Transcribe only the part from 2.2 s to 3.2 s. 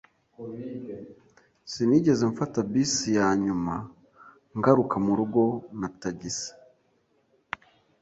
mfata bisi